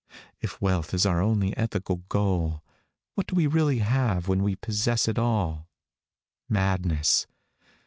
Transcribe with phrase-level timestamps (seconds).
[0.39, 2.63] If wealth is our only ethical goal,
[3.13, 5.69] what do we really have when we possess it all?
[6.49, 7.27] Madness.